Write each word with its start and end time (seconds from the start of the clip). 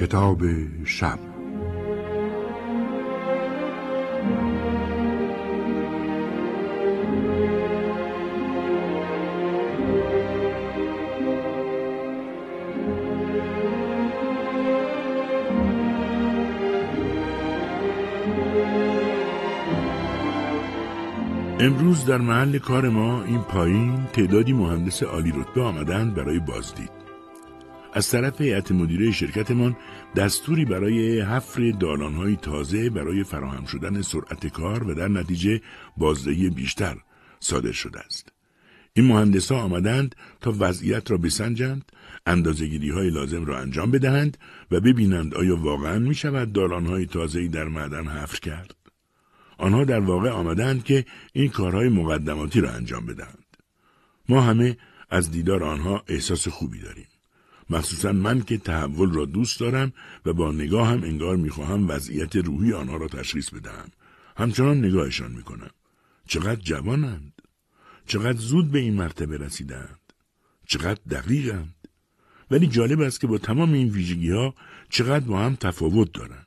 کتاب 0.00 0.42
شب 0.84 1.18
امروز 21.60 22.04
در 22.04 22.18
محل 22.18 22.58
کار 22.58 22.88
ما 22.88 23.22
این 23.22 23.42
پایین 23.42 24.04
تعدادی 24.12 24.52
مهندس 24.52 25.02
عالی 25.02 25.32
رتبه 25.36 25.62
آمدند 25.62 26.14
برای 26.14 26.38
بازدید. 26.38 26.97
از 27.92 28.10
طرف 28.10 28.40
هیئت 28.40 28.72
مدیره 28.72 29.12
شرکتمان 29.12 29.76
دستوری 30.16 30.64
برای 30.64 31.20
حفر 31.20 31.70
دالانهای 31.70 32.36
تازه 32.36 32.90
برای 32.90 33.24
فراهم 33.24 33.64
شدن 33.64 34.02
سرعت 34.02 34.46
کار 34.46 34.90
و 34.90 34.94
در 34.94 35.08
نتیجه 35.08 35.60
بازدهی 35.96 36.50
بیشتر 36.50 36.96
صادر 37.40 37.72
شده 37.72 38.00
است. 38.00 38.32
این 38.92 39.06
مهندس 39.06 39.52
ها 39.52 39.62
آمدند 39.62 40.14
تا 40.40 40.54
وضعیت 40.58 41.10
را 41.10 41.16
بسنجند، 41.16 41.92
اندازگیری 42.26 42.90
های 42.90 43.10
لازم 43.10 43.44
را 43.44 43.58
انجام 43.58 43.90
بدهند 43.90 44.38
و 44.70 44.80
ببینند 44.80 45.34
آیا 45.34 45.56
واقعا 45.56 45.98
می 45.98 46.14
شود 46.14 46.52
دالانهای 46.52 47.06
تازه‌ای 47.06 47.48
در 47.48 47.64
معدن 47.64 48.06
حفر 48.06 48.40
کرد. 48.40 48.74
آنها 49.58 49.84
در 49.84 50.00
واقع 50.00 50.30
آمدند 50.30 50.84
که 50.84 51.04
این 51.32 51.48
کارهای 51.48 51.88
مقدماتی 51.88 52.60
را 52.60 52.70
انجام 52.70 53.06
بدهند. 53.06 53.56
ما 54.28 54.40
همه 54.40 54.76
از 55.10 55.30
دیدار 55.30 55.64
آنها 55.64 56.04
احساس 56.08 56.48
خوبی 56.48 56.80
داریم. 56.80 57.06
مخصوصا 57.70 58.12
من 58.12 58.40
که 58.40 58.58
تحول 58.58 59.12
را 59.12 59.24
دوست 59.24 59.60
دارم 59.60 59.92
و 60.26 60.32
با 60.32 60.52
نگاه 60.52 60.88
هم 60.88 61.02
انگار 61.02 61.36
می‌خواهم 61.36 61.88
وضعیت 61.88 62.36
روحی 62.36 62.72
آنها 62.72 62.96
را 62.96 63.08
تشخیص 63.08 63.50
بدهم. 63.50 63.90
همچنان 64.36 64.78
نگاهشان 64.78 65.32
می‌کنم. 65.32 65.70
چقدر 66.26 66.60
جوانند. 66.60 67.32
چقدر 68.06 68.38
زود 68.38 68.70
به 68.70 68.78
این 68.78 68.94
مرتبه 68.94 69.36
رسیدند. 69.36 70.00
چقدر 70.66 71.00
دقیقند. 71.10 71.74
ولی 72.50 72.66
جالب 72.66 73.00
است 73.00 73.20
که 73.20 73.26
با 73.26 73.38
تمام 73.38 73.72
این 73.72 73.88
ویژگی 73.88 74.30
ها 74.30 74.54
چقدر 74.88 75.24
با 75.24 75.40
هم 75.40 75.54
تفاوت 75.54 76.12
دارند. 76.12 76.46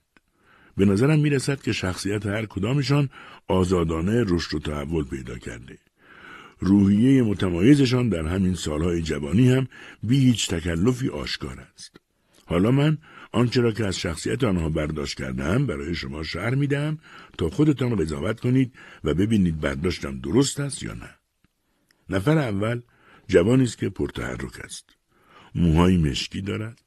به 0.77 0.85
نظرم 0.85 1.19
می 1.19 1.29
رسد 1.29 1.61
که 1.61 1.73
شخصیت 1.73 2.25
هر 2.25 2.45
کدامشان 2.45 3.09
آزادانه 3.47 4.23
رشد 4.27 4.55
و 4.55 4.59
تحول 4.59 5.03
پیدا 5.03 5.37
کرده. 5.37 5.77
روحیه 6.61 7.23
متمایزشان 7.23 8.09
در 8.09 8.27
همین 8.27 8.55
سالهای 8.55 9.01
جوانی 9.01 9.49
هم 9.49 9.67
بی 10.03 10.19
هیچ 10.19 10.49
تکلفی 10.49 11.09
آشکار 11.09 11.67
است. 11.73 11.97
حالا 12.45 12.71
من 12.71 12.97
آنچه 13.31 13.61
را 13.61 13.71
که 13.71 13.85
از 13.85 13.99
شخصیت 13.99 14.43
آنها 14.43 14.69
برداشت 14.69 15.17
کردم 15.17 15.65
برای 15.65 15.95
شما 15.95 16.23
شهر 16.23 16.55
میدم 16.55 16.97
تا 17.37 17.49
خودتان 17.49 17.95
قضاوت 17.95 18.39
کنید 18.39 18.73
و 19.03 19.13
ببینید 19.13 19.59
برداشتم 19.59 20.19
درست 20.19 20.59
است 20.59 20.83
یا 20.83 20.93
نه. 20.93 21.09
نفر 22.09 22.37
اول 22.37 22.81
جوانی 23.27 23.63
است 23.63 23.77
که 23.77 23.89
پرتحرک 23.89 24.59
است. 24.59 24.85
موهای 25.55 25.97
مشکی 25.97 26.41
دارد. 26.41 26.81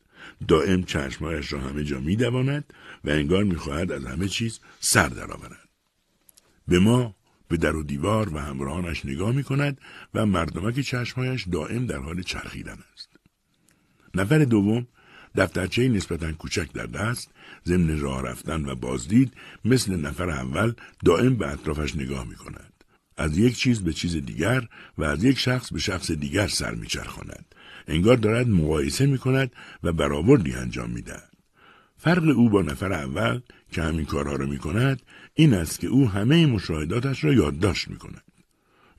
دائم 0.48 0.82
چشمهایش 0.82 1.52
را 1.52 1.60
همه 1.60 1.84
جا 1.84 2.00
میدواند 2.00 2.74
و 3.04 3.10
انگار 3.10 3.44
می‌خواهد 3.44 3.92
از 3.92 4.04
همه 4.04 4.28
چیز 4.28 4.60
سر 4.80 5.08
درآورد. 5.08 5.68
به 6.68 6.78
ما 6.78 7.16
به 7.54 7.58
در 7.58 7.76
و 7.76 7.82
دیوار 7.82 8.34
و 8.34 8.38
همراهانش 8.38 9.04
نگاه 9.04 9.32
می 9.32 9.44
کند 9.44 9.80
و 10.14 10.26
مردمک 10.26 10.80
چشمهایش 10.80 11.48
دائم 11.52 11.86
در 11.86 11.98
حال 11.98 12.22
چرخیدن 12.22 12.76
است. 12.94 13.08
نفر 14.14 14.38
دوم 14.44 14.86
دفترچه 15.36 15.88
نسبتا 15.88 16.32
کوچک 16.32 16.72
در 16.72 16.86
دست 16.86 17.30
ضمن 17.66 18.00
راه 18.00 18.22
رفتن 18.22 18.68
و 18.68 18.74
بازدید 18.74 19.32
مثل 19.64 19.96
نفر 19.96 20.30
اول 20.30 20.72
دائم 21.04 21.36
به 21.36 21.52
اطرافش 21.52 21.96
نگاه 21.96 22.28
می 22.28 22.34
کند. 22.34 22.84
از 23.16 23.38
یک 23.38 23.56
چیز 23.56 23.82
به 23.82 23.92
چیز 23.92 24.16
دیگر 24.16 24.68
و 24.98 25.04
از 25.04 25.24
یک 25.24 25.38
شخص 25.38 25.72
به 25.72 25.78
شخص 25.78 26.10
دیگر 26.10 26.46
سر 26.46 26.74
میچرخاند 26.74 27.54
انگار 27.88 28.16
دارد 28.16 28.48
مقایسه 28.48 29.06
می 29.06 29.18
کند 29.18 29.52
و 29.82 29.92
برآوردی 29.92 30.52
انجام 30.52 30.90
می 30.90 31.02
دهد. 31.02 31.33
فرق 32.04 32.36
او 32.36 32.50
با 32.50 32.62
نفر 32.62 32.92
اول 32.92 33.40
که 33.72 33.82
همین 33.82 34.06
کارها 34.06 34.36
را 34.36 34.46
می 34.46 34.58
کند 34.58 35.02
این 35.34 35.54
است 35.54 35.80
که 35.80 35.86
او 35.86 36.08
همه 36.08 36.46
مشاهداتش 36.46 37.24
را 37.24 37.32
یادداشت 37.32 37.88
می 37.88 37.96
کند. 37.96 38.22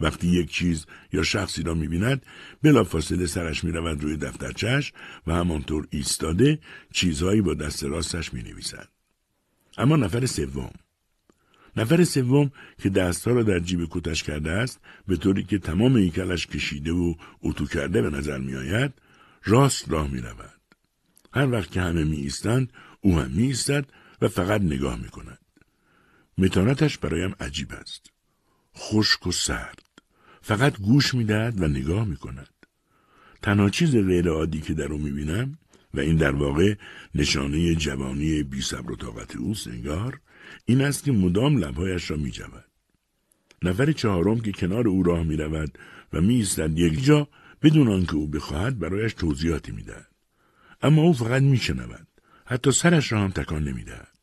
وقتی 0.02 0.28
یک 0.28 0.52
چیز 0.52 0.86
یا 1.14 1.24
شخصی 1.24 1.64
را 1.64 1.74
می 1.74 1.88
بیند 1.88 2.26
بلا 2.64 2.84
فاصله 2.84 3.26
سرش 3.26 3.64
می 3.64 3.72
رود 3.72 4.04
روی 4.04 4.18
دفترچش 4.18 4.94
و 5.28 5.34
همانطور 5.34 5.88
ایستاده 5.90 6.60
چیزهایی 6.94 7.42
با 7.42 7.54
دست 7.54 7.84
راستش 7.84 8.34
می 8.34 8.44
نویسد. 8.44 8.88
اما 9.78 9.96
نفر 9.96 10.26
سوم 10.26 10.72
نفر 11.78 12.04
سوم 12.04 12.52
که 12.82 12.90
دستها 12.90 13.34
را 13.34 13.44
در 13.44 13.60
جیب 13.60 13.88
کتش 13.90 14.24
کرده 14.24 14.52
است 14.52 14.80
به 15.08 15.18
طوری 15.18 15.44
که 15.44 15.60
تمام 15.60 15.96
ایکلش 15.96 16.48
کشیده 16.48 16.92
و 16.92 17.14
اتو 17.42 17.66
کرده 17.66 18.02
به 18.02 18.10
نظر 18.10 18.38
می 18.38 18.56
آید 18.56 18.94
راست 19.44 19.92
راه 19.92 20.08
می 20.08 20.22
رود. 20.22 20.55
هر 21.36 21.52
وقت 21.52 21.72
که 21.72 21.82
همه 21.82 22.04
می 22.04 22.18
ایستند 22.18 22.74
او 23.02 23.20
هم 23.20 23.32
می 23.32 23.44
ایستد 23.44 23.86
و 24.22 24.28
فقط 24.28 24.62
نگاه 24.62 24.96
می 24.96 25.10
کند. 25.10 25.40
متانتش 26.38 26.98
برایم 26.98 27.36
عجیب 27.40 27.74
است. 27.74 28.12
خشک 28.78 29.28
و 29.28 29.32
سرد. 29.32 29.82
فقط 30.42 30.80
گوش 30.80 31.14
می 31.14 31.24
دهد 31.24 31.62
و 31.62 31.68
نگاه 31.68 32.06
می 32.06 32.16
کند. 32.16 32.50
تنها 33.42 33.70
چیز 33.70 33.96
غیر 33.96 34.30
عادی 34.30 34.62
که 34.62 34.74
در 34.74 34.94
او 34.94 34.98
می 34.98 35.12
بینم 35.12 35.58
و 35.94 36.00
این 36.00 36.16
در 36.16 36.36
واقع 36.36 36.76
نشانه 37.16 37.76
جوانی 37.76 38.44
بی 38.44 38.62
صبر 38.62 38.92
و 38.92 38.96
طاقت 38.96 39.36
اوست 39.36 39.68
انگار 39.68 40.20
این 40.66 40.82
است 40.82 41.04
که 41.04 41.12
مدام 41.12 41.58
لبهایش 41.58 42.12
را 42.12 42.18
می 42.18 42.32
جود. 42.32 42.66
نفر 43.62 43.92
چهارم 43.92 44.40
که 44.40 44.52
کنار 44.52 44.88
او 44.88 45.04
راه 45.04 45.24
می 45.24 45.38
رود 45.38 45.78
و 46.14 46.22
می 46.22 46.36
ایستد 46.36 46.80
یک 46.80 47.04
جا 47.04 47.28
بدون 47.62 47.88
آنکه 47.88 48.16
او 48.16 48.28
بخواهد 48.28 48.80
برایش 48.80 49.14
توضیحاتی 49.14 49.72
می 49.72 49.84
دهد. 49.84 50.15
اما 50.86 51.02
او 51.02 51.14
فقط 51.14 51.42
می 51.42 51.58
شنود. 51.58 52.08
حتی 52.46 52.72
سرش 52.72 53.12
را 53.12 53.20
هم 53.20 53.30
تکان 53.30 53.64
نمی 53.64 53.84
دهد. 53.84 54.16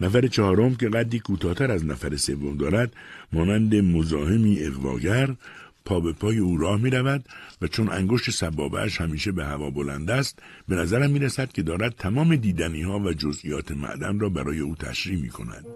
نفر 0.00 0.26
چهارم 0.26 0.74
که 0.74 0.88
قدی 0.88 1.18
کوتاهتر 1.18 1.70
از 1.70 1.86
نفر 1.86 2.16
سوم 2.16 2.56
دارد 2.56 2.92
مانند 3.32 3.74
مزاحمی 3.74 4.58
اقواگر 4.60 5.36
پا 5.84 6.00
به 6.00 6.12
پای 6.12 6.38
او 6.38 6.56
راه 6.56 6.80
می 6.80 6.90
رود 6.90 7.24
و 7.62 7.66
چون 7.66 7.88
انگشت 7.88 8.30
سبابهش 8.30 9.00
همیشه 9.00 9.32
به 9.32 9.44
هوا 9.44 9.70
بلند 9.70 10.10
است 10.10 10.38
به 10.68 10.76
نظرم 10.76 11.10
می 11.10 11.18
رسد 11.18 11.52
که 11.52 11.62
دارد 11.62 11.94
تمام 11.98 12.36
دیدنی 12.36 12.82
ها 12.82 12.98
و 12.98 13.12
جزئیات 13.12 13.72
معدن 13.72 14.18
را 14.18 14.28
برای 14.28 14.60
او 14.60 14.74
تشریح 14.74 15.22
می 15.22 15.28
کند 15.28 15.66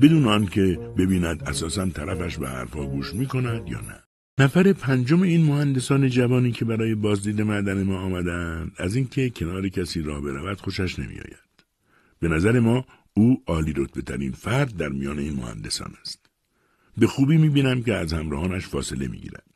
بدون 0.00 0.28
آنکه 0.28 0.78
ببیند 0.98 1.42
اساسا 1.48 1.86
طرفش 1.86 2.38
به 2.38 2.48
حرفها 2.48 2.86
گوش 2.86 3.14
می 3.14 3.26
کند 3.26 3.68
یا 3.68 3.80
نه 3.80 4.03
نفر 4.38 4.72
پنجم 4.72 5.22
این 5.22 5.44
مهندسان 5.44 6.08
جوانی 6.08 6.52
که 6.52 6.64
برای 6.64 6.94
بازدید 6.94 7.40
معدن 7.40 7.82
ما 7.82 7.98
آمدند 7.98 8.72
از 8.76 8.96
اینکه 8.96 9.30
کنار 9.30 9.68
کسی 9.68 10.02
راه 10.02 10.20
برود 10.20 10.60
خوشش 10.60 10.98
نمیآید 10.98 11.64
به 12.20 12.28
نظر 12.28 12.60
ما 12.60 12.86
او 13.14 13.42
عالی 13.46 13.72
رتبه 13.76 14.02
ترین 14.02 14.32
فرد 14.32 14.76
در 14.76 14.88
میان 14.88 15.18
این 15.18 15.34
مهندسان 15.34 15.94
است 16.00 16.26
به 16.98 17.06
خوبی 17.06 17.36
می‌بینم 17.36 17.82
که 17.82 17.94
از 17.94 18.12
همراهانش 18.12 18.66
فاصله 18.66 19.08
می‌گیرد. 19.08 19.50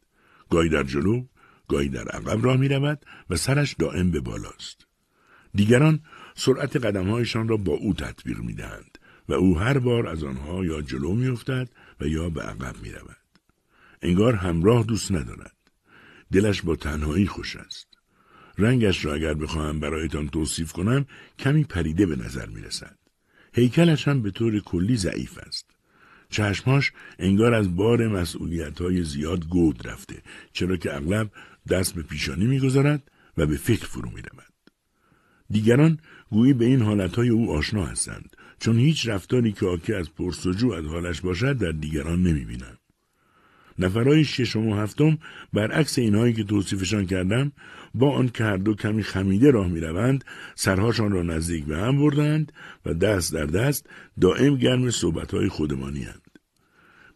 گاهی 0.50 0.68
در 0.68 0.82
جلو، 0.82 1.24
گاهی 1.68 1.88
در 1.88 2.08
عقب 2.08 2.44
راه 2.44 2.56
می‌رود 2.56 3.06
و 3.30 3.36
سرش 3.36 3.74
دائم 3.78 4.10
به 4.10 4.20
بالاست. 4.20 4.86
دیگران 5.54 6.00
سرعت 6.34 6.76
قدمهایشان 6.76 7.48
را 7.48 7.56
با 7.56 7.72
او 7.72 7.94
تطبیق 7.94 8.38
می‌دهند 8.38 8.98
و 9.28 9.32
او 9.32 9.58
هر 9.58 9.78
بار 9.78 10.06
از 10.06 10.24
آنها 10.24 10.64
یا 10.64 10.82
جلو 10.82 11.14
میافتد 11.14 11.68
و 12.00 12.06
یا 12.06 12.30
به 12.30 12.42
عقب 12.42 12.74
می‌رود. 12.82 13.27
انگار 14.02 14.34
همراه 14.34 14.84
دوست 14.84 15.12
ندارد. 15.12 15.56
دلش 16.32 16.62
با 16.62 16.76
تنهایی 16.76 17.26
خوش 17.26 17.56
است. 17.56 17.86
رنگش 18.58 19.04
را 19.04 19.14
اگر 19.14 19.34
بخواهم 19.34 19.80
برایتان 19.80 20.28
توصیف 20.28 20.72
کنم 20.72 21.06
کمی 21.38 21.64
پریده 21.64 22.06
به 22.06 22.16
نظر 22.16 22.46
می 22.46 22.60
رسد. 22.60 22.98
هیکلش 23.52 24.08
هم 24.08 24.22
به 24.22 24.30
طور 24.30 24.60
کلی 24.60 24.96
ضعیف 24.96 25.38
است. 25.38 25.70
چشماش 26.30 26.92
انگار 27.18 27.54
از 27.54 27.76
بار 27.76 28.08
مسئولیت 28.08 28.80
های 28.80 29.04
زیاد 29.04 29.48
گود 29.48 29.88
رفته 29.88 30.22
چرا 30.52 30.76
که 30.76 30.96
اغلب 30.96 31.30
دست 31.68 31.94
به 31.94 32.02
پیشانی 32.02 32.46
می‌گذارد 32.46 33.10
و 33.36 33.46
به 33.46 33.56
فکر 33.56 33.86
فرو 33.86 34.10
می 34.10 34.22
رود. 34.22 34.52
دیگران 35.50 35.98
گویی 36.30 36.52
به 36.52 36.64
این 36.64 36.82
حالتهای 36.82 37.28
او 37.28 37.52
آشنا 37.52 37.84
هستند 37.84 38.36
چون 38.60 38.78
هیچ 38.78 39.08
رفتاری 39.08 39.52
که 39.52 39.66
آکی 39.66 39.94
از 39.94 40.14
پرسجو 40.14 40.72
از 40.72 40.84
حالش 40.84 41.20
باشد 41.20 41.58
در 41.58 41.72
دیگران 41.72 42.22
نمی 42.22 42.44
بینم. 42.44 42.77
نفرهای 43.78 44.24
ششم 44.24 44.66
و 44.66 44.76
هفتم 44.76 45.18
برعکس 45.52 45.98
اینهایی 45.98 46.32
که 46.32 46.44
توصیفشان 46.44 47.06
کردم 47.06 47.52
با 47.94 48.10
آن 48.10 48.28
که 48.28 48.44
هر 48.44 48.56
دو 48.56 48.74
کمی 48.74 49.02
خمیده 49.02 49.50
راه 49.50 49.68
می‌روند 49.68 50.24
سرهاشان 50.54 51.12
را 51.12 51.22
نزدیک 51.22 51.64
به 51.64 51.76
هم 51.76 51.98
بردند 51.98 52.52
و 52.86 52.94
دست 52.94 53.34
در 53.34 53.46
دست 53.46 53.86
دائم 54.20 54.56
گرم 54.56 54.90
صحبتهای 54.90 55.48
خودمانی 55.48 56.02
هند. 56.02 56.22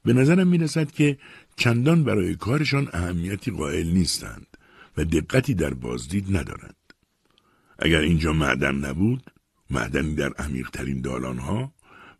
به 0.04 0.12
نظرم 0.12 0.48
می 0.48 0.58
رسد 0.58 0.90
که 0.90 1.18
چندان 1.56 2.04
برای 2.04 2.34
کارشان 2.34 2.88
اهمیتی 2.92 3.50
قائل 3.50 3.86
نیستند 3.86 4.46
و 4.96 5.04
دقتی 5.04 5.54
در 5.54 5.74
بازدید 5.74 6.36
ندارند. 6.36 6.76
اگر 7.78 8.00
اینجا 8.00 8.32
معدن 8.32 8.74
نبود 8.74 9.30
معدنی 9.70 10.14
در 10.14 10.32
عمیقترین 10.32 11.00
دالانها 11.00 11.72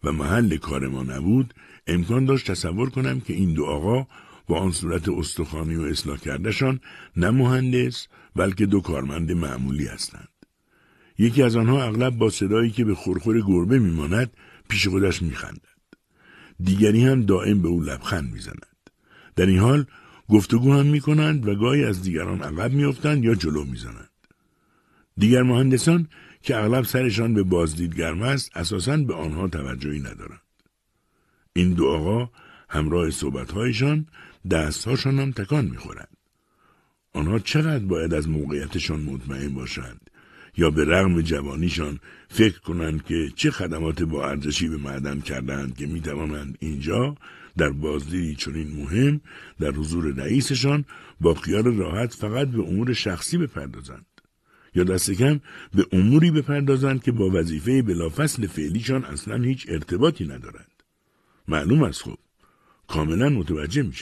و 0.04 0.12
محل 0.12 0.56
کار 0.56 0.88
ما 0.88 1.02
نبود 1.02 1.54
امکان 1.86 2.24
داشت 2.24 2.50
تصور 2.50 2.90
کنم 2.90 3.20
که 3.20 3.32
این 3.32 3.54
دو 3.54 3.64
آقا 3.64 4.06
با 4.46 4.58
آن 4.58 4.70
صورت 4.70 5.08
استخوانی 5.08 5.76
و 5.76 5.82
اصلاح 5.82 6.18
کردهشان 6.18 6.80
نه 7.16 7.30
مهندس 7.30 8.06
بلکه 8.36 8.66
دو 8.66 8.80
کارمند 8.80 9.32
معمولی 9.32 9.86
هستند. 9.86 10.28
یکی 11.18 11.42
از 11.42 11.56
آنها 11.56 11.84
اغلب 11.84 12.18
با 12.18 12.30
صدایی 12.30 12.70
که 12.70 12.84
به 12.84 12.94
خورخور 12.94 13.40
گربه 13.40 13.78
میماند 13.78 14.30
پیش 14.68 14.88
خودش 14.88 15.22
میخندد. 15.22 15.72
دیگری 16.60 17.04
هم 17.04 17.22
دائم 17.22 17.62
به 17.62 17.68
او 17.68 17.80
لبخند 17.80 18.32
می‌زند. 18.32 18.66
در 19.36 19.46
این 19.46 19.58
حال 19.58 19.86
گفتگو 20.28 20.72
هم 20.72 20.86
می‌کنند 20.86 21.48
و 21.48 21.54
گاهی 21.54 21.84
از 21.84 22.02
دیگران 22.02 22.42
عقب 22.42 22.72
میافتند 22.72 23.24
یا 23.24 23.34
جلو 23.34 23.64
می‌زنند. 23.64 24.10
دیگر 25.16 25.42
مهندسان 25.42 26.08
که 26.42 26.56
اغلب 26.56 26.84
سرشان 26.84 27.34
به 27.34 27.42
بازدید 27.42 27.96
گرم 27.96 28.22
است 28.22 28.56
اساسا 28.56 28.96
به 28.96 29.14
آنها 29.14 29.48
توجهی 29.48 30.00
ندارند. 30.00 30.40
این 31.52 31.72
دو 31.72 31.86
آقا 31.86 32.30
همراه 32.68 33.10
صحبتهایشان 33.10 34.06
دستهاشان 34.50 35.18
هم 35.18 35.32
تکان 35.32 35.64
می‌خورند. 35.64 36.16
آنها 37.12 37.38
چقدر 37.38 37.84
باید 37.84 38.14
از 38.14 38.28
موقعیتشان 38.28 39.00
مطمئن 39.00 39.48
باشند 39.48 40.10
یا 40.56 40.70
به 40.70 40.84
رغم 40.84 41.20
جوانیشان 41.20 41.98
فکر 42.28 42.60
کنند 42.60 43.04
که 43.04 43.28
چه 43.36 43.50
خدمات 43.50 44.02
با 44.02 44.28
ارزشی 44.28 44.68
به 44.68 44.76
معدن 44.76 45.20
کردند 45.20 45.76
که 45.76 45.86
می‌توانند 45.86 46.58
اینجا 46.60 47.16
در 47.56 47.70
بازدیدی 47.70 48.34
چنین 48.34 48.76
مهم 48.76 49.20
در 49.60 49.70
حضور 49.70 50.14
رئیسشان 50.14 50.84
با 51.20 51.34
خیال 51.34 51.76
راحت 51.76 52.14
فقط 52.14 52.48
به 52.48 52.62
امور 52.62 52.92
شخصی 52.92 53.38
بپردازند 53.38 54.06
یا 54.74 54.84
دست 54.84 55.10
کم 55.10 55.40
به 55.74 55.86
اموری 55.92 56.30
بپردازند 56.30 57.02
که 57.02 57.12
با 57.12 57.30
وظیفه 57.30 57.82
بلافصل 57.82 58.46
فعلیشان 58.46 59.04
اصلا 59.04 59.42
هیچ 59.42 59.66
ارتباطی 59.68 60.24
ندارند. 60.24 60.82
معلوم 61.48 61.82
است 61.82 62.02
خب. 62.02 62.18
کاملا 62.88 63.28
متوجه 63.28 63.82
می 63.82 63.92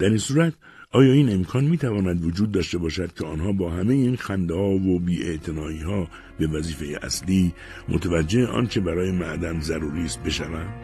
در 0.00 0.08
این 0.08 0.18
صورت 0.18 0.52
آیا 0.92 1.12
این 1.12 1.32
امکان 1.32 1.64
می 1.64 1.78
تواند 1.78 2.24
وجود 2.24 2.52
داشته 2.52 2.78
باشد 2.78 3.12
که 3.14 3.26
آنها 3.26 3.52
با 3.52 3.70
همه 3.70 3.94
این 3.94 4.16
خنده 4.16 4.54
ها 4.54 4.70
و 4.70 4.98
بی 4.98 5.40
ها 5.84 6.08
به 6.38 6.46
وظیفه 6.46 6.98
اصلی 7.02 7.52
متوجه 7.88 8.46
آنچه 8.46 8.80
برای 8.80 9.10
معدن 9.10 9.60
ضروری 9.60 10.04
است 10.04 10.22
بشوند؟ 10.22 10.74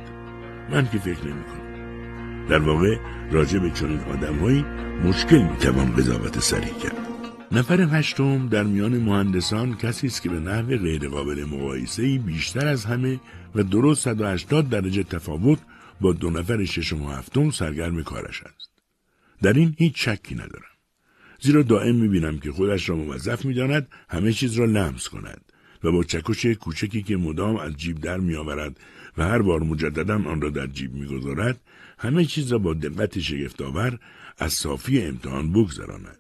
من 0.71 0.89
که 0.93 0.99
فکر 0.99 1.25
نمی 1.25 1.45
کنم. 1.45 2.47
در 2.49 2.59
واقع 2.59 2.97
راجع 3.31 3.59
به 3.59 3.71
چنین 3.71 4.01
آدمهایی 4.01 4.65
مشکل 5.05 5.43
می 5.43 5.57
توان 5.57 5.95
قضاوت 5.95 6.39
سریع 6.39 6.75
کرد. 6.83 6.97
نفر 7.53 7.81
هشتم 7.81 8.49
در 8.49 8.63
میان 8.63 8.99
مهندسان 8.99 9.75
کسی 9.75 10.07
است 10.07 10.23
که 10.23 10.29
به 10.29 10.41
نحو 10.41 10.77
غیرقابل 10.77 11.45
مقایسه 11.45 12.19
بیشتر 12.19 12.69
از 12.69 12.85
همه 12.85 13.21
و 13.55 13.63
درست 13.63 14.05
180 14.05 14.69
درجه 14.69 15.03
تفاوت 15.03 15.59
با 16.01 16.13
دو 16.13 16.31
نفر 16.31 16.65
ششم 16.65 17.03
و 17.03 17.09
هفتم 17.09 17.51
سرگرم 17.51 18.03
کارش 18.03 18.43
است. 18.43 18.76
در 19.43 19.53
این 19.53 19.75
هیچ 19.79 20.09
شکی 20.09 20.35
ندارم. 20.35 20.77
زیرا 21.41 21.63
دائم 21.63 21.95
می‌بینم 21.95 22.39
که 22.39 22.53
خودش 22.53 22.89
را 22.89 22.97
موظف 22.97 23.45
می‌داند 23.45 23.89
همه 24.09 24.33
چیز 24.33 24.55
را 24.55 24.65
لمس 24.65 25.09
کند 25.09 25.53
و 25.85 25.93
با 25.93 26.05
چکش 26.05 26.47
کوچکی 26.47 27.03
که 27.03 27.17
مدام 27.17 27.57
از 27.57 27.77
جیب 27.77 27.99
در 27.99 28.17
میآورد 28.17 28.81
و 29.19 29.25
هر 29.25 29.43
بار 29.43 29.61
مجددا 29.61 30.15
آن 30.15 30.41
را 30.41 30.51
در 30.51 30.67
جیب 30.67 30.95
می‌گذارد 30.95 31.61
همه 31.99 32.25
چیز 32.25 32.53
را 32.53 32.59
با 32.59 32.75
دقت 32.75 33.19
شگفتآور 33.21 33.99
از 34.39 34.53
صافی 34.53 35.03
امتحان 35.03 35.53
بگذراند 35.53 36.19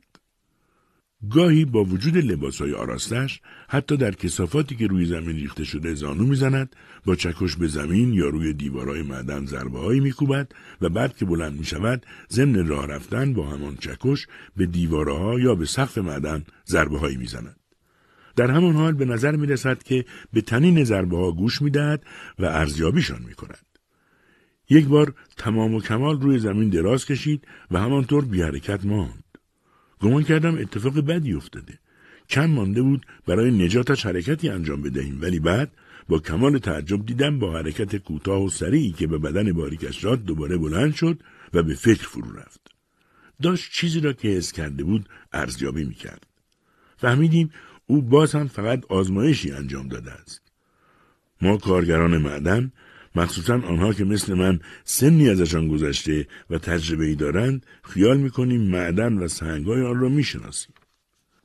گاهی 1.30 1.64
با 1.64 1.84
وجود 1.84 2.16
لباس 2.16 2.62
های 2.62 2.72
آراستش 2.72 3.40
حتی 3.68 3.96
در 3.96 4.10
کسافاتی 4.10 4.76
که 4.76 4.86
روی 4.86 5.04
زمین 5.04 5.36
ریخته 5.36 5.64
شده 5.64 5.94
زانو 5.94 6.26
می‌زند 6.26 6.76
با 7.04 7.14
چکش 7.14 7.56
به 7.56 7.66
زمین 7.66 8.12
یا 8.12 8.28
روی 8.28 8.52
دیوارهای 8.52 9.02
معدن 9.02 9.46
ضربه 9.46 9.78
هایی 9.78 10.00
میکوبد 10.00 10.52
و 10.80 10.88
بعد 10.88 11.16
که 11.16 11.24
بلند 11.24 11.58
می 11.58 11.64
شود 11.64 12.06
ضمن 12.30 12.66
راه 12.66 12.86
رفتن 12.86 13.32
با 13.32 13.46
همان 13.46 13.76
چکش 13.76 14.26
به 14.56 14.66
دیوارها 14.66 15.40
یا 15.40 15.54
به 15.54 15.66
سقف 15.66 15.98
معدن 15.98 16.44
ضربه 16.66 16.98
هایی 16.98 17.16
می‌زند 17.16 17.56
در 18.36 18.50
همان 18.50 18.76
حال 18.76 18.92
به 18.92 19.04
نظر 19.04 19.36
می 19.36 19.46
رسد 19.46 19.82
که 19.82 20.04
به 20.32 20.40
تنین 20.40 20.84
ضربه 20.84 21.16
ها 21.16 21.32
گوش 21.32 21.62
می 21.62 21.70
دهد 21.70 22.04
و 22.38 22.44
ارزیابیشان 22.44 23.22
می 23.22 23.34
کند. 23.34 23.66
یک 24.70 24.86
بار 24.86 25.14
تمام 25.36 25.74
و 25.74 25.80
کمال 25.80 26.20
روی 26.20 26.38
زمین 26.38 26.68
دراز 26.68 27.06
کشید 27.06 27.46
و 27.70 27.78
همانطور 27.78 28.24
بی 28.24 28.42
حرکت 28.42 28.84
ماند. 28.84 29.25
گمان 30.00 30.22
کردم 30.22 30.58
اتفاق 30.58 31.00
بدی 31.00 31.32
افتاده. 31.32 31.78
کم 32.28 32.46
مانده 32.46 32.82
بود 32.82 33.06
برای 33.26 33.50
نجاتش 33.50 34.06
حرکتی 34.06 34.48
انجام 34.48 34.82
بدهیم 34.82 35.18
ولی 35.20 35.40
بعد 35.40 35.70
با 36.08 36.18
کمال 36.18 36.58
تعجب 36.58 37.06
دیدم 37.06 37.38
با 37.38 37.52
حرکت 37.52 37.96
کوتاه 37.96 38.44
و 38.44 38.48
سریعی 38.48 38.92
که 38.92 39.06
به 39.06 39.18
بدن 39.18 39.52
باریکش 39.52 40.04
داد 40.04 40.24
دوباره 40.24 40.56
بلند 40.56 40.94
شد 40.94 41.20
و 41.54 41.62
به 41.62 41.74
فکر 41.74 42.08
فرو 42.08 42.36
رفت. 42.36 42.60
داشت 43.42 43.72
چیزی 43.72 44.00
را 44.00 44.12
که 44.12 44.28
حس 44.28 44.52
کرده 44.52 44.84
بود 44.84 45.08
ارزیابی 45.32 45.84
می‌کرد. 45.84 46.26
فهمیدیم 46.96 47.50
او 47.86 48.02
باز 48.02 48.34
هم 48.34 48.48
فقط 48.48 48.84
آزمایشی 48.88 49.52
انجام 49.52 49.88
داده 49.88 50.12
است. 50.12 50.42
ما 51.42 51.56
کارگران 51.56 52.18
معدن 52.18 52.72
مخصوصا 53.16 53.54
آنها 53.54 53.92
که 53.92 54.04
مثل 54.04 54.34
من 54.34 54.60
سنی 54.84 55.28
ازشان 55.28 55.68
گذشته 55.68 56.26
و 56.50 56.58
تجربه 56.58 57.04
ای 57.04 57.14
دارند 57.14 57.66
خیال 57.82 58.16
می‌کنیم 58.16 58.60
معدن 58.60 59.12
و 59.12 59.28
سنگهای 59.28 59.82
آن 59.82 60.00
را 60.00 60.08
می‌شناسیم. 60.08 60.74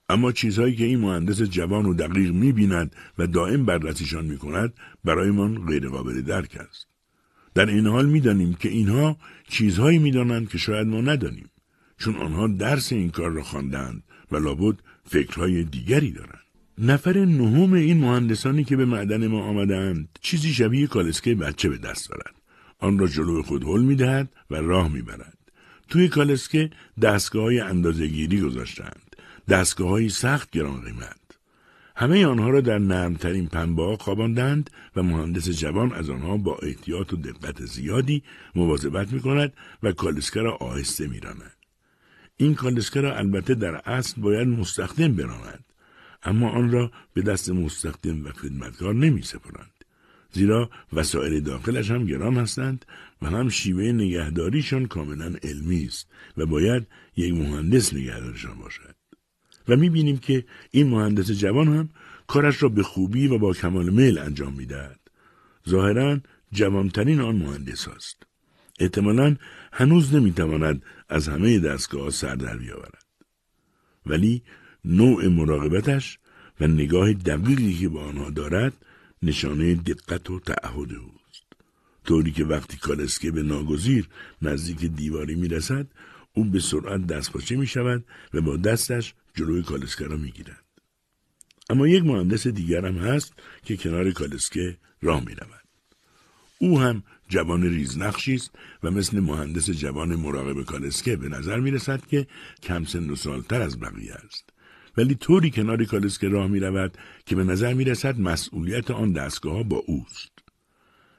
اما 0.10 0.32
چیزهایی 0.32 0.76
که 0.76 0.86
این 0.86 1.00
مهندس 1.00 1.42
جوان 1.42 1.86
و 1.86 1.94
دقیق 1.94 2.32
می‌بیند 2.32 2.96
و 3.18 3.28
دائم 3.28 3.66
بررسیشان 3.66 4.26
می‌کند 4.26 4.74
برایمان 5.04 5.66
غیرقابل 5.66 6.22
درک 6.22 6.58
است. 6.70 6.88
در 7.54 7.66
این 7.66 7.88
حال 7.88 8.06
می‌دانیم 8.06 8.54
که 8.54 8.70
اینها 8.70 9.18
چیزهایی 9.50 10.00
می‌دانند 10.00 10.50
که 10.50 10.58
شاید 10.58 10.88
ما 10.88 11.02
ندانیم 11.02 11.50
چون 11.98 12.16
آنها 12.16 12.48
درس 12.48 12.92
این 12.92 13.10
کار 13.10 13.32
را 13.32 13.44
خواندند 13.44 14.04
و 14.32 14.38
لابد 14.38 14.80
فکرهای 15.06 15.64
دیگری 15.64 16.12
دارند. 16.12 16.41
نفر 16.84 17.18
نهم 17.18 17.74
این 17.74 17.98
مهندسانی 17.98 18.64
که 18.64 18.76
به 18.76 18.86
معدن 18.86 19.28
ما 19.28 19.44
آمدند 19.44 20.20
چیزی 20.22 20.54
شبیه 20.54 20.88
کالسکه 20.88 21.36
بچه 21.36 21.70
به 21.70 21.78
دست 21.78 22.10
دارد. 22.10 22.36
آن 22.80 23.00
را 23.00 23.08
جلو 23.08 23.44
خود 23.44 23.64
حل 23.64 23.82
می 23.82 23.96
دهد 23.96 24.30
و 24.52 24.56
راه 24.56 24.94
می 24.94 25.02
برد. 25.02 25.38
توی 25.90 26.08
کالسکه 26.08 26.70
دستگاه 27.02 27.44
های 27.44 27.60
اندازه 27.60 28.08
گیری 28.08 28.42
گذاشتند. 28.42 29.16
دستگاه 29.50 29.90
های 29.90 30.10
سخت 30.10 30.52
گران 30.52 30.82
قیمت. 30.82 31.18
همه 31.96 32.26
آنها 32.26 32.50
را 32.50 32.62
در 32.62 32.78
نرمترین 32.78 33.48
پنبه 33.48 33.98
خواباندند 34.00 34.70
و 34.96 35.04
مهندس 35.04 35.50
جوان 35.50 35.94
از 35.94 36.10
آنها 36.10 36.38
با 36.38 36.56
احتیاط 36.56 37.14
و 37.14 37.16
دقت 37.16 37.66
زیادی 37.66 38.24
مواظبت 38.56 39.14
می 39.14 39.22
کند 39.22 39.54
و 39.84 39.92
کالسکه 39.92 40.40
را 40.40 40.56
آهسته 40.56 41.08
می 41.08 41.20
این 42.38 42.56
کالسکه 42.56 43.02
را 43.02 43.18
البته 43.18 43.56
در 43.56 43.82
اصل 43.86 44.22
باید 44.22 44.48
مستخدم 44.48 45.14
براند 45.16 45.64
اما 46.24 46.50
آن 46.50 46.72
را 46.72 46.92
به 47.14 47.22
دست 47.22 47.50
مستخدم 47.50 48.26
و 48.26 48.30
خدمتکار 48.30 48.96
نمی 48.96 49.22
سپرند. 49.22 49.72
زیرا 50.32 50.70
وسایل 50.94 51.40
داخلش 51.40 51.92
هم 51.92 52.06
گران 52.06 52.38
هستند 52.38 52.86
و 53.22 53.30
هم 53.30 53.50
شیوه 53.50 53.84
نگهداریشان 53.84 54.86
کاملا 54.86 55.34
علمی 55.44 55.86
است 55.86 56.08
و 56.38 56.46
باید 56.46 56.88
یک 57.18 57.34
مهندس 57.34 57.94
نگهدارشان 57.94 58.58
باشد. 58.58 58.96
و 59.68 59.76
می 59.76 59.90
بینیم 59.90 60.18
که 60.18 60.46
این 60.72 60.90
مهندس 60.90 61.32
جوان 61.32 61.68
هم 61.68 61.90
کارش 62.28 62.64
را 62.64 62.70
به 62.70 62.84
خوبی 62.84 63.28
و 63.28 63.38
با 63.38 63.54
کمال 63.54 63.90
میل 63.90 64.18
انجام 64.18 64.54
می 64.54 64.66
دهد. 64.66 65.00
ظاهرا 65.70 66.20
جوانترین 66.52 67.22
آن 67.22 67.36
مهندس 67.36 67.88
است. 67.88 68.24
احتمالا 68.80 69.36
هنوز 69.74 70.16
نمی‌تواند 70.16 70.84
از 71.10 71.28
همه 71.28 71.60
دستگاه 71.60 72.10
سر 72.10 72.36
در 72.36 72.58
بیاورد. 72.58 73.06
ولی 74.06 74.44
نوع 74.86 75.28
مراقبتش 75.28 76.20
و 76.60 76.68
نگاه 76.68 77.14
دقیقی 77.14 77.74
که 77.74 77.90
به 77.90 78.00
آنها 78.00 78.30
دارد 78.30 78.74
نشانه 79.24 79.76
دقت 79.76 80.30
و 80.30 80.40
تعهد 80.40 80.94
اوست 80.94 81.44
طوری 82.06 82.32
که 82.32 82.46
وقتی 82.46 82.78
کالسکه 82.78 83.32
به 83.32 83.44
ناگزیر 83.44 84.08
نزدیک 84.42 84.86
دیواری 84.86 85.36
می‌رسد 85.36 85.88
او 86.34 86.44
به 86.44 86.60
سرعت 86.60 87.08
دستپاچه 87.08 87.56
می 87.56 87.68
شود 87.68 88.06
و 88.34 88.42
با 88.42 88.58
دستش 88.58 89.14
جلوی 89.36 89.64
کالسکه 89.64 90.06
را 90.06 90.18
می 90.18 90.32
گیرد. 90.32 90.64
اما 91.70 91.88
یک 91.88 92.04
مهندس 92.04 92.48
دیگر 92.48 92.86
هم 92.86 92.98
هست 92.98 93.34
که 93.64 93.78
کنار 93.78 94.12
کالسکه 94.12 94.78
راه 95.02 95.26
می 95.26 95.36
رود. 95.36 95.62
او 96.60 96.80
هم 96.80 97.04
جوان 97.30 97.64
ریزنقشی 97.64 98.36
است 98.36 98.52
و 98.84 98.92
مثل 98.92 99.20
مهندس 99.20 99.70
جوان 99.70 100.16
مراقب 100.16 100.64
کالسکه 100.64 101.16
به 101.16 101.30
نظر 101.30 101.60
می 101.60 101.72
رسد 101.72 102.06
که 102.06 102.28
کم 102.64 102.84
سن 102.84 103.10
و 103.10 103.16
سالتر 103.16 103.62
از 103.62 103.80
بقیه 103.80 104.14
است. 104.14 104.51
ولی 104.98 105.16
طوری 105.16 105.52
کنار 105.52 105.86
کالسکه 105.86 106.30
راه 106.30 106.48
می 106.48 106.60
رود 106.60 106.98
که 107.26 107.36
به 107.36 107.44
نظر 107.44 107.74
می 107.74 107.84
رسد 107.84 108.20
مسئولیت 108.20 108.92
آن 108.92 109.12
دستگاه 109.12 109.64
با 109.64 109.78
اوست. 109.88 110.32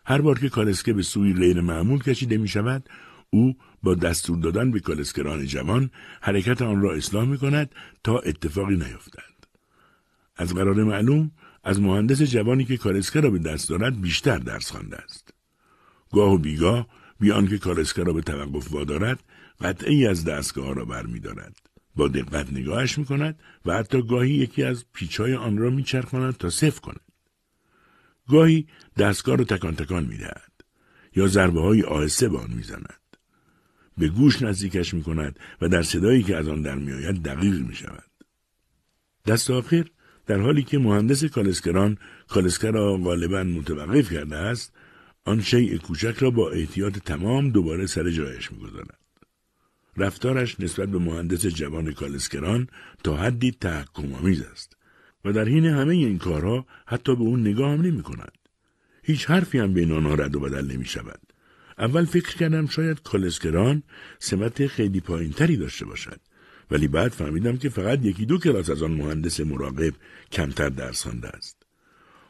هر 0.06 0.20
بار 0.20 0.38
که 0.38 0.48
کالسکه 0.48 0.92
به 0.92 1.02
سوی 1.02 1.32
غیر 1.32 1.60
معمول 1.60 2.02
کشیده 2.02 2.38
می 2.38 2.48
شود 2.48 2.88
او 3.30 3.56
با 3.82 3.94
دستور 3.94 4.38
دادن 4.38 4.70
به 4.70 4.80
کالسکران 4.80 5.46
جوان 5.46 5.90
حرکت 6.20 6.62
آن 6.62 6.80
را 6.80 6.94
اصلاح 6.94 7.24
می 7.24 7.38
کند 7.38 7.74
تا 8.04 8.18
اتفاقی 8.18 8.76
نیفتد. 8.76 9.32
از 10.36 10.54
قرار 10.54 10.84
معلوم 10.84 11.30
از 11.64 11.80
مهندس 11.80 12.22
جوانی 12.22 12.64
که 12.64 12.76
کالسکه 12.76 13.20
را 13.20 13.30
به 13.30 13.38
دست 13.38 13.68
دارد 13.68 14.00
بیشتر 14.00 14.38
درس 14.38 14.70
خوانده 14.70 14.96
است. 14.96 15.34
گاه 16.12 16.32
و 16.32 16.38
بیگاه 16.38 16.86
بیان 17.20 17.48
که 17.48 17.58
کالسکه 17.58 18.02
را 18.02 18.12
به 18.12 18.20
توقف 18.20 18.72
وادارد 18.72 19.22
قطعی 19.60 20.06
از 20.06 20.24
دستگاه 20.24 20.74
را 20.74 20.84
برمیدارد. 20.84 21.71
با 21.96 22.08
دقت 22.08 22.52
نگاهش 22.52 22.98
می 22.98 23.04
کند 23.04 23.38
و 23.66 23.74
حتی 23.74 24.02
گاهی 24.02 24.34
یکی 24.34 24.62
از 24.62 24.84
پیچهای 24.92 25.34
آن 25.34 25.58
را 25.58 25.70
میچرخاند 25.70 26.36
تا 26.36 26.50
صفر 26.50 26.80
کند. 26.80 27.00
گاهی 28.28 28.66
دستگاه 28.98 29.36
را 29.36 29.44
تکان 29.44 29.76
تکان 29.76 30.04
می 30.04 30.16
دهد. 30.16 30.52
یا 31.16 31.26
ضربه 31.26 31.60
های 31.60 31.82
آهسته 31.82 32.28
به 32.28 32.38
آن 32.38 32.50
می‌زند. 32.50 33.16
به 33.98 34.08
گوش 34.08 34.42
نزدیکش 34.42 34.94
می 34.94 35.02
کند 35.02 35.38
و 35.60 35.68
در 35.68 35.82
صدایی 35.82 36.22
که 36.22 36.36
از 36.36 36.48
آن 36.48 36.62
در 36.62 36.74
میآید 36.74 37.22
دقیق 37.22 37.60
می 37.60 37.74
شود. 37.74 38.10
دست 39.26 39.50
آخر 39.50 39.84
در 40.26 40.40
حالی 40.40 40.62
که 40.62 40.78
مهندس 40.78 41.24
کالسکران 41.24 41.98
کالسکر 42.28 42.70
را 42.70 42.96
غالبا 42.96 43.42
متوقف 43.42 44.12
کرده 44.12 44.36
است 44.36 44.72
آن 45.24 45.40
شیء 45.40 45.78
کوچک 45.78 46.18
را 46.18 46.30
با 46.30 46.50
احتیاط 46.50 46.98
تمام 46.98 47.50
دوباره 47.50 47.86
سر 47.86 48.10
جایش 48.10 48.52
می‌گذارد 48.52 49.01
رفتارش 49.96 50.60
نسبت 50.60 50.88
به 50.88 50.98
مهندس 50.98 51.46
جوان 51.46 51.92
کالسکران 51.92 52.68
تا 53.04 53.16
حدی 53.16 53.50
تحکمآمیز 53.50 54.42
است 54.42 54.76
و 55.24 55.32
در 55.32 55.44
حین 55.44 55.66
همه 55.66 55.94
این 55.94 56.18
کارها 56.18 56.66
حتی 56.86 57.16
به 57.16 57.22
اون 57.22 57.40
نگاه 57.40 57.72
هم 57.72 57.80
نمی 57.80 58.02
کند. 58.02 58.38
هیچ 59.02 59.30
حرفی 59.30 59.58
هم 59.58 59.72
بین 59.72 59.92
آنها 59.92 60.14
رد 60.14 60.36
و 60.36 60.40
بدل 60.40 60.72
نمی 60.72 60.84
شود. 60.84 61.20
اول 61.78 62.04
فکر 62.04 62.36
کردم 62.36 62.66
شاید 62.66 63.02
کالسکران 63.02 63.82
سمت 64.18 64.66
خیلی 64.66 65.00
پایینتری 65.00 65.56
داشته 65.56 65.84
باشد. 65.84 66.20
ولی 66.70 66.88
بعد 66.88 67.12
فهمیدم 67.12 67.56
که 67.56 67.68
فقط 67.68 68.04
یکی 68.04 68.26
دو 68.26 68.38
کلاس 68.38 68.70
از 68.70 68.82
آن 68.82 68.90
مهندس 68.90 69.40
مراقب 69.40 69.94
کمتر 70.32 70.68
درس 70.68 71.02
خوانده 71.02 71.28
است. 71.28 71.56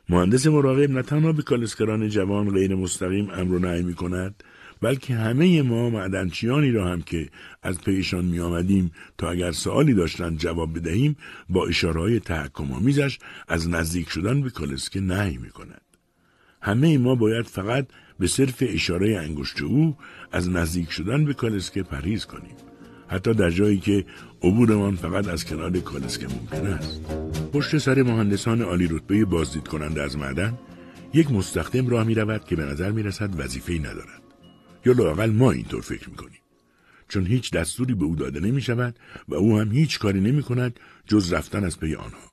مهندس 0.09 0.47
مراقب 0.47 0.90
نه 0.90 1.02
تنها 1.02 1.33
به 1.33 1.42
کالسکران 1.42 2.09
جوان 2.09 2.50
غیر 2.50 2.75
مستقیم 2.75 3.31
امر 3.31 3.54
و 3.54 3.59
نهی 3.59 3.83
می 3.83 3.95
کند 3.95 4.42
بلکه 4.83 5.15
همه 5.15 5.62
ما 5.62 5.91
معدنچیانی 5.91 6.71
را 6.71 6.89
هم 6.89 7.03
که 7.03 7.29
از 7.62 7.81
پیشان 7.81 8.25
می 8.25 8.41
آمدیم 8.41 8.93
تا 9.19 9.31
اگر 9.31 9.53
سوالی 9.53 9.95
داشتند 9.95 10.39
جواب 10.39 10.79
بدهیم 10.79 11.17
با 11.49 11.67
اشارهای 11.67 12.21
تحکم 12.21 12.73
آمیزش 12.73 13.19
از 13.49 13.69
نزدیک 13.69 14.09
شدن 14.09 14.41
به 14.41 14.51
کالسکه 14.51 15.01
نهی 15.01 15.37
می 15.37 15.51
کند. 15.51 15.83
همه 16.62 16.99
ما 16.99 17.15
باید 17.15 17.47
فقط 17.47 17.87
به 18.19 18.27
صرف 18.27 18.62
اشاره 18.67 19.19
انگشت 19.19 19.62
او 19.62 19.97
از 20.33 20.51
نزدیک 20.51 20.91
شدن 20.91 21.25
به 21.25 21.35
کالسکه 21.35 21.83
پرهیز 21.83 22.27
کنیم. 22.27 22.57
حتی 23.09 23.35
در 23.35 23.51
جایی 23.51 23.79
که 23.79 24.05
عبورمان 24.43 24.97
فقط 24.97 25.29
از 25.29 25.45
کنار 25.45 25.71
کالسکه 25.71 26.27
ممکن 26.29 26.67
است. 26.67 27.01
پشت 27.53 27.79
سر 27.79 28.03
مهندسان 28.03 28.62
عالی 28.62 28.87
رتبه 28.87 29.25
بازدید 29.25 29.69
کننده 29.69 30.03
از 30.03 30.17
معدن 30.17 30.59
یک 31.15 31.31
مستخدم 31.31 31.89
راه 31.89 32.05
می 32.05 32.15
رود 32.15 32.45
که 32.45 32.57
به 32.57 32.65
نظر 32.65 32.91
می 32.91 33.03
رسد 33.03 33.41
وظیفه‌ای 33.41 33.79
ندارد. 33.79 34.32
یا 34.87 34.93
لاقل 34.93 35.31
ما 35.31 35.51
اینطور 35.51 35.81
فکر 35.81 36.11
می 36.11 36.17
کنیم. 36.17 36.39
چون 37.09 37.27
هیچ 37.27 37.51
دستوری 37.51 37.95
به 37.95 38.05
او 38.05 38.17
داده 38.17 38.41
نمی 38.41 38.62
شود 38.62 38.99
و 39.29 39.35
او 39.35 39.59
هم 39.59 39.73
هیچ 39.73 39.99
کاری 39.99 40.21
نمی 40.21 40.43
کند 40.43 40.81
جز 41.07 41.33
رفتن 41.33 41.65
از 41.65 41.81
پی 41.81 41.95
آنها. 41.95 42.33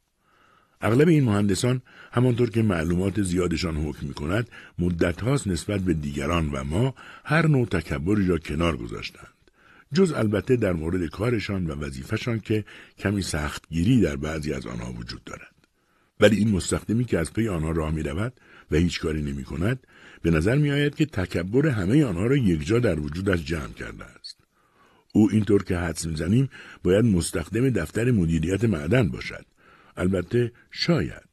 اغلب 0.82 1.08
این 1.08 1.24
مهندسان 1.24 1.82
همانطور 2.12 2.50
که 2.50 2.62
معلومات 2.62 3.22
زیادشان 3.22 3.77
حکم 3.77 4.08
می 4.08 4.13
کند 4.13 4.50
مدت 4.79 5.22
هاست 5.22 5.48
نسبت 5.48 5.82
به 5.82 5.94
دیگران 5.94 6.50
و 6.51 6.63
ما 6.63 6.96
هر 7.25 7.48
نوع 7.48 7.65
تکبری 7.65 8.27
را 8.27 8.38
کنار 8.38 8.77
گذاشتند. 8.77 9.34
جز 9.94 10.12
البته 10.12 10.56
در 10.56 10.74
مورد 10.74 11.06
کارشان 11.06 11.65
و 11.68 11.75
وظیفهشان 11.75 12.39
که 12.39 12.65
کمی 12.98 13.22
سختگیری 13.22 14.01
در 14.01 14.15
بعضی 14.15 14.53
از 14.53 14.68
آنها 14.68 14.91
وجود 14.91 15.24
دارد. 15.24 15.59
ولی 16.19 16.38
این 16.38 16.49
مستخدمی 16.49 17.05
که 17.05 17.19
از 17.19 17.33
پی 17.33 17.47
آنها 17.47 17.71
راه 17.71 17.91
می 17.91 18.03
رود 18.03 18.33
و 18.71 18.75
هیچ 18.75 18.99
کاری 18.99 19.21
نمی 19.21 19.43
کند 19.43 19.88
به 20.21 20.31
نظر 20.31 20.57
می 20.57 20.71
آید 20.71 20.95
که 20.95 21.05
تکبر 21.05 21.67
همه 21.67 22.05
آنها 22.05 22.25
را 22.25 22.38
یکجا 22.38 22.79
در 22.79 22.99
وجودش 22.99 23.45
جمع 23.45 23.73
کرده 23.73 24.05
است. 24.05 24.38
او 25.13 25.29
اینطور 25.31 25.63
که 25.63 25.77
حدس 25.77 26.05
می‌زنیم 26.05 26.49
باید 26.83 27.05
مستخدم 27.05 27.69
دفتر 27.69 28.11
مدیریت 28.11 28.63
معدن 28.63 29.09
باشد. 29.09 29.45
البته 29.97 30.51
شاید. 30.71 31.29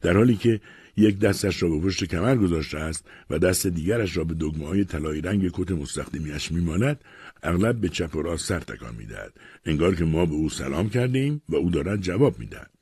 در 0.00 0.16
حالی 0.16 0.36
که 0.36 0.60
یک 0.96 1.18
دستش 1.18 1.62
را 1.62 1.68
به 1.68 1.80
پشت 1.80 2.04
کمر 2.04 2.36
گذاشته 2.36 2.78
است 2.78 3.04
و 3.30 3.38
دست 3.38 3.66
دیگرش 3.66 4.16
را 4.16 4.24
به 4.24 4.34
دگمه 4.34 4.66
های 4.66 4.84
طلایی 4.84 5.20
رنگ 5.20 5.50
کت 5.52 5.70
مستخدمیش 5.70 6.52
میماند 6.52 7.00
اغلب 7.42 7.80
به 7.80 7.88
چپ 7.88 8.16
و 8.16 8.22
راست 8.22 8.46
سر 8.46 8.60
تکان 8.60 8.94
می‌دهد 8.94 9.32
انگار 9.64 9.94
که 9.94 10.04
ما 10.04 10.26
به 10.26 10.32
او 10.32 10.50
سلام 10.50 10.90
کرده 10.90 11.18
ایم 11.18 11.42
و 11.48 11.56
او 11.56 11.70
دارد 11.70 12.00
جواب 12.00 12.38
می‌دهد 12.38 12.77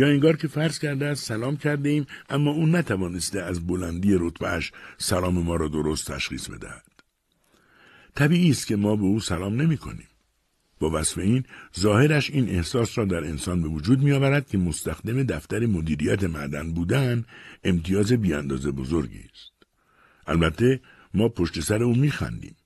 یا 0.00 0.06
انگار 0.06 0.36
که 0.36 0.48
فرض 0.48 0.78
کرده 0.78 1.06
است 1.06 1.24
سلام 1.24 1.56
کرده 1.56 1.88
ایم 1.88 2.06
اما 2.30 2.50
او 2.50 2.66
نتوانسته 2.66 3.42
از 3.42 3.66
بلندی 3.66 4.16
رتبهش 4.20 4.72
سلام 4.98 5.38
ما 5.38 5.56
را 5.56 5.68
درست 5.68 6.12
تشخیص 6.12 6.50
بدهد 6.50 6.90
طبیعی 8.14 8.50
است 8.50 8.66
که 8.66 8.76
ما 8.76 8.96
به 8.96 9.02
او 9.02 9.20
سلام 9.20 9.60
نمی 9.60 9.76
کنیم. 9.76 10.08
با 10.78 10.90
وصف 10.90 11.18
این 11.18 11.44
ظاهرش 11.80 12.30
این 12.30 12.48
احساس 12.48 12.98
را 12.98 13.04
در 13.04 13.24
انسان 13.24 13.62
به 13.62 13.68
وجود 13.68 14.02
می 14.02 14.12
آورد 14.12 14.48
که 14.48 14.58
مستخدم 14.58 15.22
دفتر 15.22 15.66
مدیریت 15.66 16.24
معدن 16.24 16.72
بودن 16.72 17.24
امتیاز 17.64 18.12
بیاندازه 18.12 18.70
بزرگی 18.70 19.24
است. 19.34 19.52
البته 20.26 20.80
ما 21.14 21.28
پشت 21.28 21.60
سر 21.60 21.82
او 21.82 21.94
می 21.94 22.10
خندیم. 22.10 22.56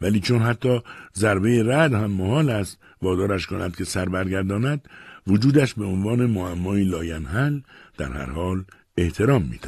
ولی 0.00 0.20
چون 0.20 0.42
حتی 0.42 0.80
ضربه 1.14 1.62
رد 1.62 1.92
هم 1.92 2.10
محال 2.10 2.50
است 2.50 2.78
وادارش 3.02 3.46
کند 3.46 3.76
که 3.76 3.84
سر 3.84 4.08
برگرداند 4.08 4.88
وجودش 5.26 5.74
به 5.74 5.84
عنوان 5.84 6.26
معمایی 6.26 6.84
لاینحل 6.84 7.60
در 7.98 8.12
هر 8.12 8.30
حال 8.30 8.64
احترام 8.96 9.42
می 9.42 9.58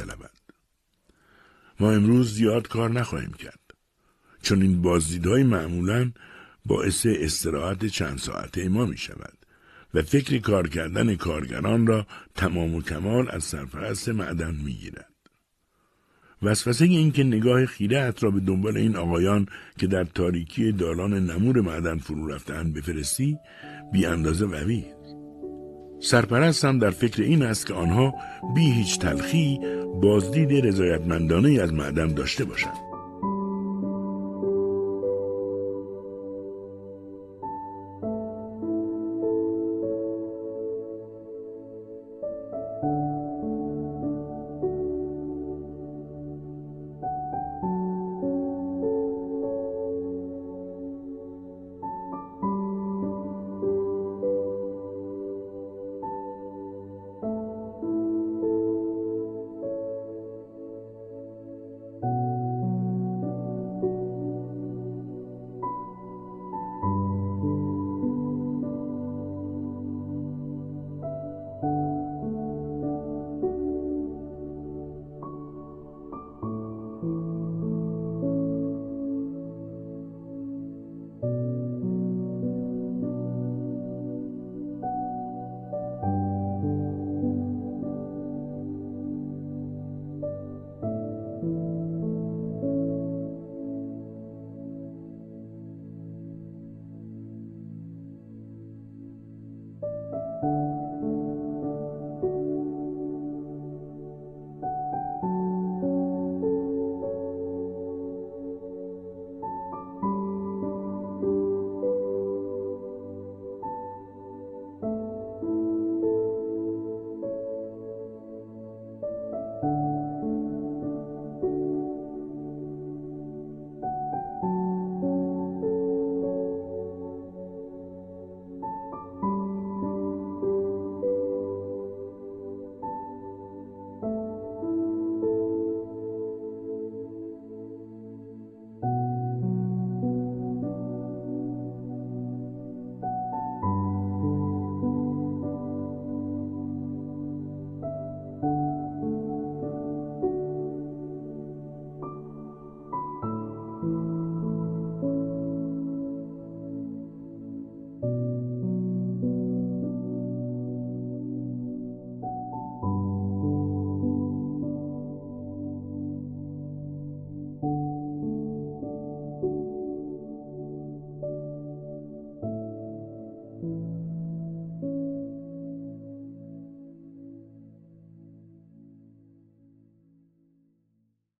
ما 1.79 1.91
امروز 1.91 2.33
زیاد 2.33 2.67
کار 2.67 2.89
نخواهیم 2.89 3.31
کرد. 3.31 3.59
چون 4.41 4.61
این 4.61 4.81
بازدیدهای 4.81 5.43
معمولا 5.43 6.11
باعث 6.65 7.05
استراحت 7.09 7.85
چند 7.85 8.17
ساعته 8.17 8.69
ما 8.69 8.85
می 8.85 8.97
شود 8.97 9.37
و 9.93 10.01
فکر 10.01 10.37
کار 10.37 10.67
کردن 10.67 11.15
کارگران 11.15 11.87
را 11.87 12.07
تمام 12.35 12.75
و 12.75 12.81
کمال 12.81 13.27
از 13.31 13.43
سرپرست 13.43 14.09
معدن 14.09 14.55
می 14.55 14.73
گیرد. 14.73 15.09
وسوسه 16.41 16.85
این 16.85 17.11
که 17.11 17.23
نگاه 17.23 17.65
خیره 17.65 18.13
را 18.19 18.31
به 18.31 18.39
دنبال 18.39 18.77
این 18.77 18.95
آقایان 18.95 19.47
که 19.77 19.87
در 19.87 20.03
تاریکی 20.03 20.71
دالان 20.71 21.13
نمور 21.13 21.61
معدن 21.61 21.97
فرو 21.97 22.27
رفتن 22.27 22.73
بفرستی 22.73 23.37
بی 23.93 24.05
اندازه 24.05 24.45
قوی 24.45 24.83
سرپرست 25.99 26.65
هم 26.65 26.79
در 26.79 26.89
فکر 26.89 27.21
این 27.21 27.43
است 27.43 27.67
که 27.67 27.73
آنها 27.73 28.13
بی 28.55 28.71
هیچ 28.71 28.99
تلخی 28.99 29.59
بازدید 30.01 30.65
رضایتمندانه 30.65 31.61
از 31.61 31.73
معدن 31.73 32.07
داشته 32.07 32.45
باشند. 32.45 32.94